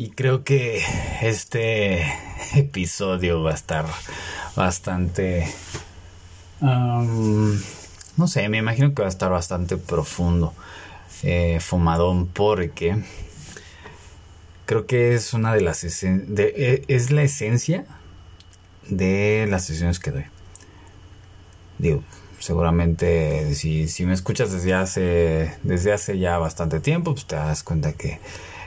[0.00, 0.80] Y creo que
[1.20, 2.00] este
[2.54, 3.84] episodio va a estar
[4.56, 5.46] bastante...
[6.62, 10.54] no sé, me imagino que va a estar bastante profundo,
[11.22, 13.04] eh, fumadón, porque
[14.64, 15.82] creo que es una de las...
[15.82, 17.84] De, e, es la esencia
[18.88, 20.24] de las sesiones que doy.
[21.76, 22.02] Digo,
[22.38, 27.62] seguramente si, si me escuchas desde hace, desde hace ya bastante tiempo, pues te das
[27.62, 28.18] cuenta que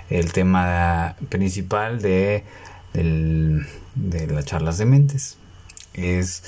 [0.10, 2.44] el tema principal de,
[2.94, 5.38] de las charlas de mentes
[5.94, 6.44] es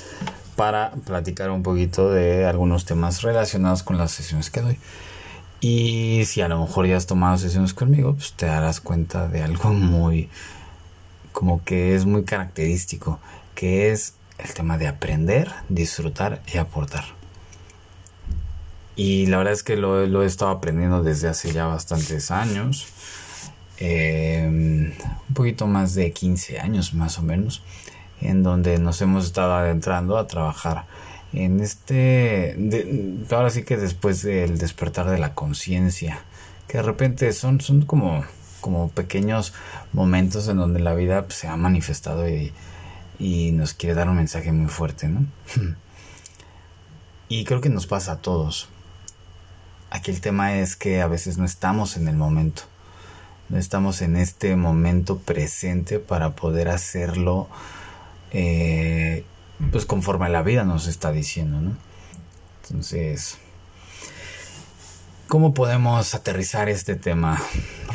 [0.56, 4.78] para platicar un poquito de algunos temas relacionados con las sesiones que doy.
[5.60, 9.42] Y si a lo mejor ya has tomado sesiones conmigo, pues te darás cuenta de
[9.42, 10.28] algo muy,
[11.32, 13.20] como que es muy característico,
[13.54, 17.04] que es el tema de aprender, disfrutar y aportar.
[18.96, 22.86] Y la verdad es que lo he estado aprendiendo desde hace ya bastantes años.
[23.78, 24.92] Em,
[25.28, 27.62] un poquito más de 15 años más o menos,
[28.20, 30.86] en donde nos hemos estado adentrando a trabajar
[31.32, 32.56] en este,
[33.30, 36.20] ahora sí que después del despertar de la conciencia,
[36.68, 38.24] que de repente son, son como,
[38.62, 39.52] como pequeños
[39.92, 42.54] momentos en donde la vida pues, se ha manifestado y,
[43.18, 45.26] y nos quiere dar un mensaje muy fuerte, ¿no?
[47.28, 48.68] y creo que nos pasa a todos.
[49.90, 52.62] Aquí el tema es que a veces no estamos en el momento
[53.48, 57.48] no estamos en este momento presente para poder hacerlo
[58.32, 59.24] eh,
[59.70, 61.76] pues conforme la vida nos está diciendo, ¿no?
[62.62, 63.38] Entonces,
[65.28, 67.40] ¿cómo podemos aterrizar este tema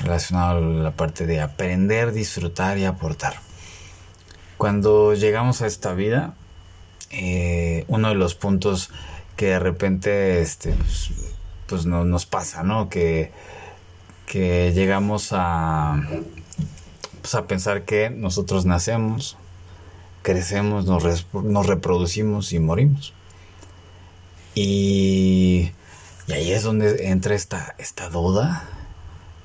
[0.01, 3.35] relacionado a la parte de aprender, disfrutar y aportar?
[4.57, 6.33] Cuando llegamos a esta vida,
[7.09, 8.89] eh, uno de los puntos
[9.35, 11.11] que de repente este, pues,
[11.67, 12.89] pues no, nos pasa, ¿no?
[12.89, 13.31] Que
[14.31, 16.01] que llegamos a,
[17.19, 19.35] pues a pensar que nosotros nacemos,
[20.21, 23.13] crecemos, nos, nos reproducimos y morimos.
[24.55, 25.73] Y,
[26.29, 28.69] y, ahí es donde entra esta, esta duda,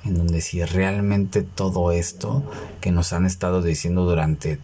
[0.05, 2.49] en donde si realmente todo esto
[2.79, 4.57] que nos han estado diciendo durante,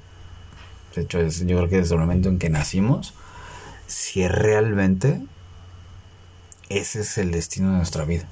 [0.96, 3.14] de hecho yo creo que desde el momento en que nacimos,
[3.88, 5.22] si realmente
[6.70, 8.26] ese es el destino de nuestra vida.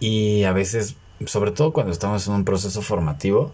[0.00, 0.96] Y a veces,
[1.26, 3.52] sobre todo cuando estamos en un proceso formativo,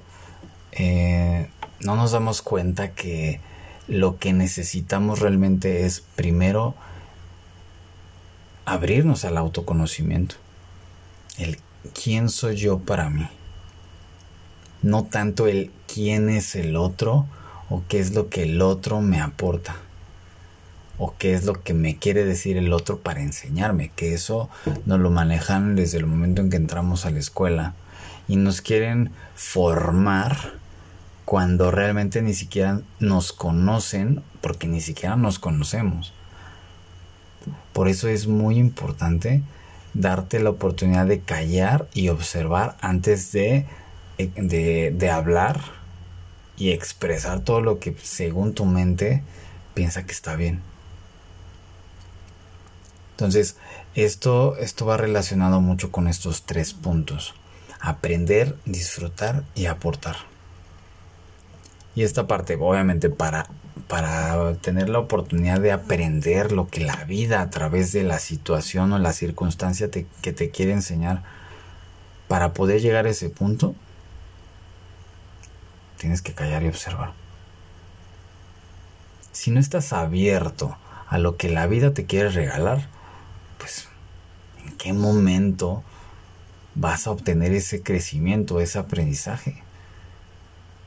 [0.72, 1.48] eh,
[1.80, 3.40] no nos damos cuenta que
[3.88, 6.74] lo que necesitamos realmente es primero
[8.64, 10.36] abrirnos al autoconocimiento.
[11.38, 11.58] El
[11.94, 13.28] quién soy yo para mí.
[14.82, 17.26] No tanto el quién es el otro
[17.70, 19.76] o qué es lo que el otro me aporta
[21.04, 24.48] o qué es lo que me quiere decir el otro para enseñarme, que eso
[24.86, 27.74] nos lo manejan desde el momento en que entramos a la escuela
[28.28, 30.52] y nos quieren formar
[31.24, 36.12] cuando realmente ni siquiera nos conocen porque ni siquiera nos conocemos.
[37.72, 39.42] Por eso es muy importante
[39.94, 43.66] darte la oportunidad de callar y observar antes de,
[44.18, 45.60] de, de hablar
[46.56, 49.24] y expresar todo lo que según tu mente
[49.74, 50.60] piensa que está bien.
[53.12, 53.56] Entonces,
[53.94, 57.34] esto, esto va relacionado mucho con estos tres puntos.
[57.80, 60.16] Aprender, disfrutar y aportar.
[61.94, 63.46] Y esta parte, obviamente, para,
[63.88, 68.92] para tener la oportunidad de aprender lo que la vida a través de la situación
[68.92, 71.22] o la circunstancia que te quiere enseñar,
[72.28, 73.74] para poder llegar a ese punto,
[75.98, 77.12] tienes que callar y observar.
[79.32, 80.76] Si no estás abierto
[81.08, 82.88] a lo que la vida te quiere regalar,
[83.62, 83.86] pues,
[84.66, 85.84] ¿en qué momento
[86.74, 89.62] vas a obtener ese crecimiento, ese aprendizaje?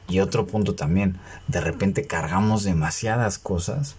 [0.10, 3.96] Y otro punto también, de repente cargamos demasiadas cosas,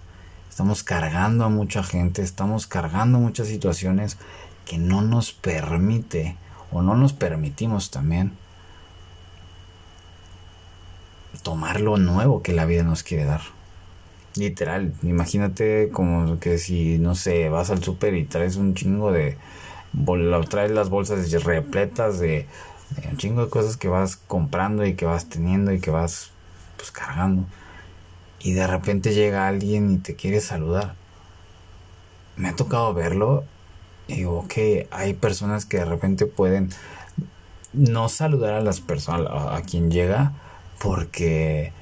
[0.51, 4.19] estamos cargando a mucha gente, estamos cargando muchas situaciones
[4.67, 6.37] que no nos permite
[6.71, 8.33] o no nos permitimos también
[11.43, 13.56] tomar lo nuevo que la vida nos quiere dar.
[14.37, 19.39] Literal, imagínate como que si, no sé, vas al súper y traes un chingo de...
[20.51, 22.47] traes las bolsas repletas de,
[23.11, 26.33] un chingo de cosas que vas comprando y que vas teniendo y que vas
[26.77, 27.47] pues cargando.
[28.41, 30.95] Y de repente llega alguien y te quiere saludar.
[32.37, 33.45] Me ha tocado verlo
[34.09, 36.69] y digo, que hay personas que de repente pueden
[37.73, 40.33] no saludar a las personas, a quien llega,
[40.79, 41.73] porque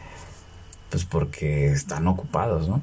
[0.95, 2.81] pues porque están ocupados, ¿no?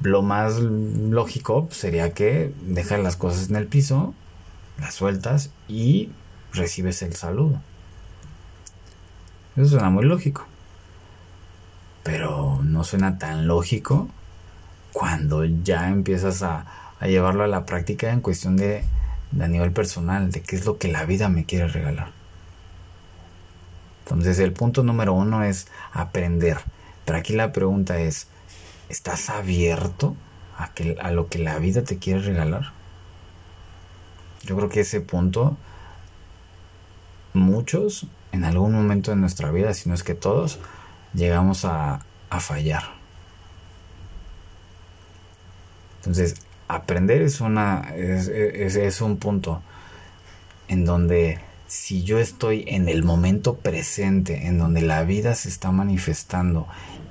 [0.00, 4.14] Lo más lógico sería que dejas las cosas en el piso,
[4.78, 6.10] las sueltas y
[6.52, 7.60] recibes el saludo.
[9.56, 10.46] Eso suena muy lógico.
[12.04, 14.08] Pero no suena tan lógico
[14.92, 16.66] cuando ya empiezas a,
[17.00, 18.84] llevarlo a la práctica en cuestión de,
[19.32, 22.12] de a nivel personal, de qué es lo que la vida me quiere regalar.
[24.04, 26.58] Entonces el punto número uno es aprender.
[27.04, 28.28] Pero aquí la pregunta es,
[28.88, 30.16] ¿estás abierto
[30.56, 32.72] a, que, a lo que la vida te quiere regalar?
[34.42, 35.56] Yo creo que ese punto,
[37.32, 40.58] muchos en algún momento de nuestra vida, si no es que todos,
[41.14, 42.82] llegamos a, a fallar.
[45.98, 46.34] Entonces,
[46.68, 49.62] aprender es, una, es, es, es un punto
[50.68, 51.40] en donde
[51.74, 56.68] si yo estoy en el momento presente, en donde la vida se está manifestando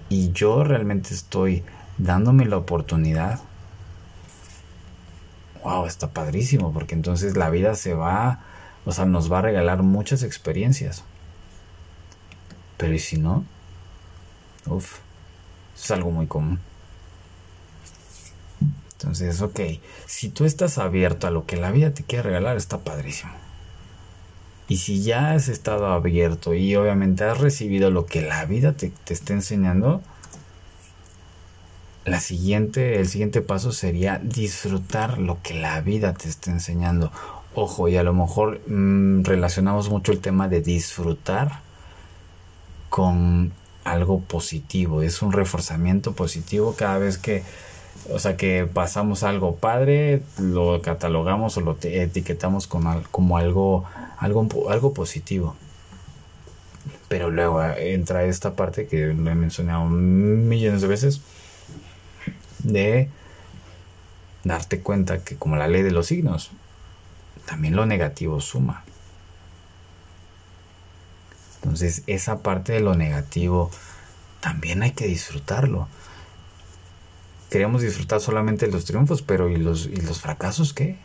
[0.07, 1.63] y yo realmente estoy
[1.97, 3.41] dándome la oportunidad,
[5.63, 8.39] wow, está padrísimo, porque entonces la vida se va,
[8.85, 11.03] o sea, nos va a regalar muchas experiencias.
[12.77, 13.43] Pero ¿y si no?
[14.65, 14.99] Uf,
[15.75, 16.61] es algo muy común.
[18.93, 19.59] Entonces, ok,
[20.05, 23.42] si tú estás abierto a lo que la vida te quiere regalar, está padrísimo.
[24.67, 28.93] Y si ya has estado abierto y obviamente has recibido lo que la vida te,
[29.09, 30.01] está enseñando,
[32.05, 37.11] la siguiente, el siguiente paso sería disfrutar lo que la vida te está enseñando.
[37.55, 41.61] Ojo, y a lo mejor mm, relacionamos mucho el tema de disfrutar
[42.89, 43.51] con
[43.83, 45.01] algo positivo.
[45.01, 47.43] Es un reforzamiento positivo cada vez que
[48.11, 53.85] o sea, que pasamos algo padre, lo catalogamos o lo etiquetamos como algo,
[54.17, 55.55] algo, algo positivo.
[57.07, 61.21] Pero luego eh, entra esta parte que lo he mencionado millones de veces,
[62.59, 63.09] de
[64.43, 66.51] darte cuenta que como la ley de los signos,
[67.45, 68.83] también lo negativo suma.
[71.55, 73.71] Entonces esa parte de lo negativo
[74.41, 75.87] también hay que disfrutarlo
[77.53, 80.97] queríamos disfrutar solamente los triunfos, pero ¿y los, y los fracasos qué?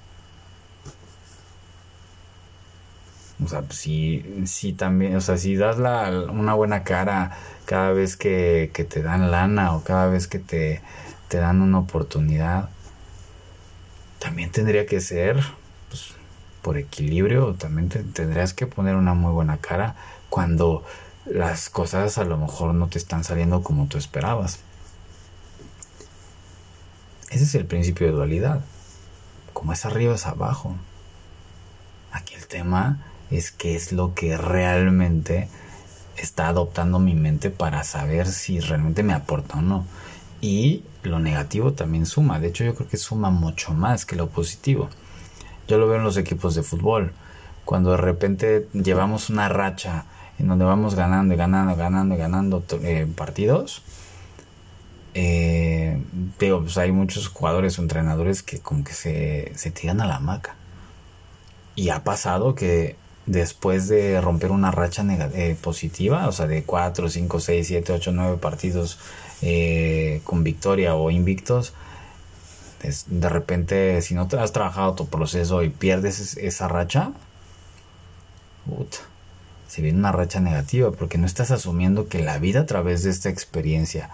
[3.44, 8.70] O sea, si, también, o sea, si das la, una buena cara cada vez que,
[8.75, 10.82] que, te dan lana o cada vez que te,
[11.29, 12.69] te dan una oportunidad,
[14.19, 15.40] también tendría que ser,
[15.88, 16.14] pues,
[16.62, 19.94] por equilibrio, también tendrías que poner una muy buena cara
[20.29, 20.85] cuando
[21.25, 24.61] las cosas a lo mejor no te están saliendo como tú esperabas.
[27.31, 28.64] Ese es el principio de dualidad.
[29.52, 30.75] Como es arriba es abajo.
[32.11, 32.99] Aquí el tema
[33.31, 35.49] es qué es lo que realmente
[36.17, 39.87] está adoptando mi mente para saber si realmente me aporta o no.
[40.41, 42.39] Y lo negativo también suma.
[42.41, 44.89] De hecho, yo creo que suma mucho más que lo positivo.
[45.67, 47.13] Yo lo veo en los equipos de fútbol.
[47.65, 50.07] Cuando de repente llevamos una racha
[50.39, 53.83] en donde vamos ganando y ganando, ganando y ganando eh, partidos,
[55.15, 56.01] eh,
[56.39, 60.55] pues hay muchos jugadores o entrenadores que como que se, se tiran a la hamaca.
[61.75, 62.97] Y ha pasado que
[63.29, 65.05] después de romper una racha
[65.35, 68.99] eh, positiva, o sea, de 4, 5, 6, 7, 8, 9 partidos
[69.43, 71.75] eh, con victoria o invictos,
[73.07, 77.13] de repente, si no te has trabajado tu proceso y pierdes esa racha,
[79.67, 83.11] se viene una racha negativa porque no estás asumiendo que la vida a través de
[83.11, 84.11] esta experiencia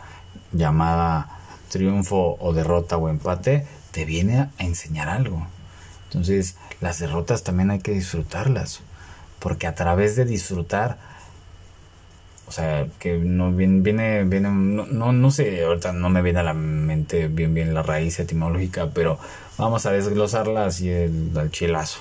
[0.52, 1.38] llamada
[1.68, 5.46] triunfo o derrota o empate, te viene a enseñar algo.
[6.06, 8.80] Entonces, las derrotas también hay que disfrutarlas,
[9.44, 10.96] porque a través de disfrutar,
[12.46, 16.44] o sea, que no viene, viene, viene no, no, sé, ahorita no me viene a
[16.44, 19.18] la mente bien bien la raíz etimológica, pero
[19.58, 22.00] vamos a desglosarla así el, chilazo.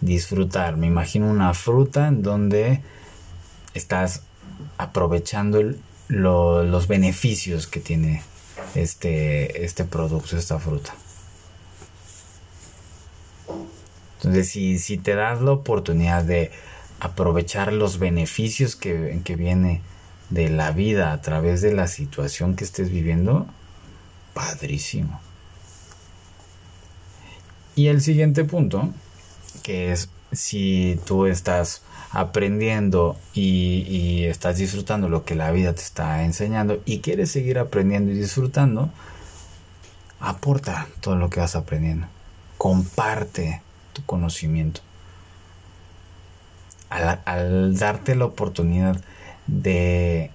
[0.00, 2.80] Disfrutar, me imagino una fruta en donde
[3.74, 4.22] estás
[4.78, 5.62] aprovechando
[6.08, 8.22] los beneficios que tiene
[8.74, 10.94] este, este producto, esta fruta.
[14.22, 16.52] Entonces, si, te das la oportunidad de
[17.00, 19.80] aprovechar los beneficios que, que viene
[20.30, 23.46] de la vida a través de la situación que estés viviendo,
[24.32, 25.20] padrísimo.
[27.74, 28.90] Y el siguiente punto,
[29.62, 36.24] que es si tú estás aprendiendo y, estás disfrutando lo que la vida te está
[36.24, 38.90] enseñando y quieres seguir aprendiendo y disfrutando,
[40.20, 42.06] aporta todo lo que vas aprendiendo.
[42.58, 43.60] Comparte
[43.92, 44.80] tu conocimiento.
[46.90, 49.00] Al, darte la oportunidad
[49.46, 50.30] de...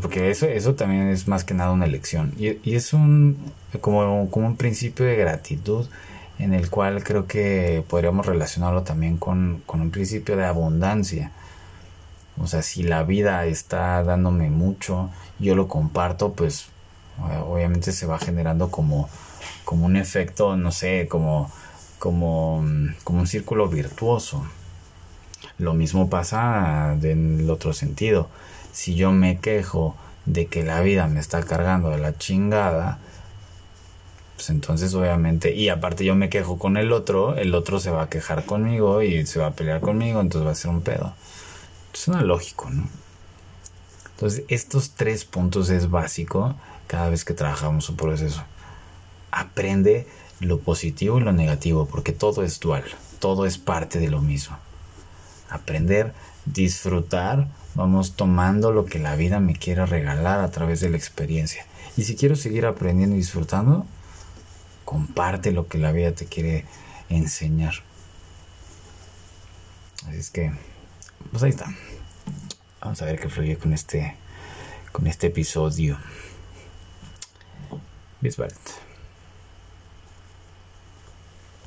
[0.00, 2.32] Porque eso, eso también es más que nada una elección.
[2.38, 5.86] Y, es un como, como un principio de gratitud
[6.38, 11.30] en el cual creo que podríamos relacionarlo también con, un principio de abundancia.
[12.38, 16.66] O sea, si la vida está dándome mucho, yo lo comparto, pues
[17.46, 19.08] obviamente se va generando como,
[19.64, 21.50] como un efecto, no sé, como,
[22.04, 22.62] como,
[23.02, 24.44] como un círculo virtuoso.
[25.56, 28.28] Lo mismo pasa en el otro sentido.
[28.72, 29.96] Si yo me quejo
[30.26, 32.98] de que la vida me está cargando de la chingada,
[34.36, 38.02] pues entonces obviamente, y aparte yo me quejo con el otro, el otro se va
[38.02, 41.14] a quejar conmigo y se va a pelear conmigo, entonces va a ser un pedo.
[41.94, 42.86] Suena lógico, ¿no?
[44.10, 46.54] Entonces, estos tres puntos es básico
[46.86, 48.44] cada vez que trabajamos un proceso.
[49.30, 50.06] Aprende
[50.44, 52.84] lo positivo y lo negativo, porque todo es dual,
[53.18, 54.58] todo es parte de lo mismo.
[55.50, 56.12] Aprender,
[56.46, 61.66] disfrutar, vamos tomando lo que la vida me quiere regalar a través de la experiencia.
[61.96, 63.86] Y si quiero seguir aprendiendo y disfrutando,
[64.84, 66.64] comparte lo que la vida te quiere
[67.08, 67.74] enseñar.
[70.06, 70.52] Así es que,
[71.30, 71.66] pues ahí está.
[72.80, 74.16] Vamos a ver qué fluye con este,
[74.92, 75.98] con este episodio.
[78.20, 78.36] Bis